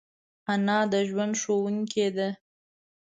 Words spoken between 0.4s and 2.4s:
انا د ژوند ښوونکی ده